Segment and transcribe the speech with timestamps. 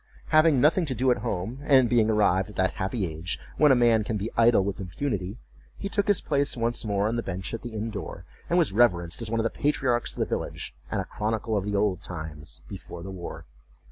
[0.29, 3.75] Having nothing to do at home, and being arrived at that happy age when a
[3.75, 5.37] man can be idle with impunity,
[5.77, 8.73] he took his place once more on the bench at the inn door, and was
[8.73, 12.01] reverenced as one of the patriarchs of the village, and a chronicle of the old
[12.01, 13.45] times "before the war."